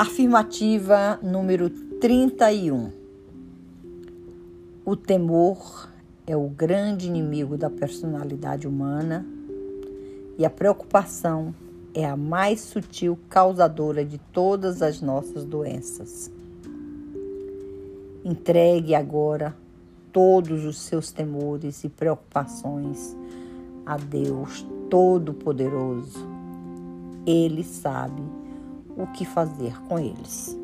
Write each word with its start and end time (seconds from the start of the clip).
Afirmativa 0.00 1.18
número 1.20 1.68
31. 1.68 2.92
O 4.84 4.94
temor 4.94 5.90
é 6.24 6.36
o 6.36 6.48
grande 6.48 7.08
inimigo 7.08 7.58
da 7.58 7.68
personalidade 7.68 8.68
humana 8.68 9.26
e 10.38 10.46
a 10.46 10.50
preocupação 10.50 11.52
é 11.92 12.04
a 12.06 12.16
mais 12.16 12.60
sutil 12.60 13.18
causadora 13.28 14.04
de 14.04 14.18
todas 14.32 14.82
as 14.82 15.02
nossas 15.02 15.44
doenças. 15.44 16.30
Entregue 18.24 18.94
agora 18.94 19.52
todos 20.12 20.64
os 20.64 20.78
seus 20.78 21.10
temores 21.10 21.82
e 21.82 21.88
preocupações 21.88 23.16
a 23.84 23.96
Deus 23.96 24.64
Todo-Poderoso. 24.88 26.24
Ele 27.26 27.64
sabe 27.64 28.37
o 28.98 29.06
que 29.06 29.24
fazer 29.24 29.80
com 29.88 29.98
eles. 29.98 30.56